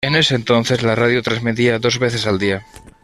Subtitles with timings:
[0.03, 2.65] En ese entonces, la radio transmitía dos veces al día.